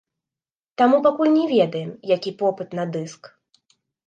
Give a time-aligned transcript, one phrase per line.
[0.81, 3.23] Таму пакуль не ведаем, які попыт на дыск.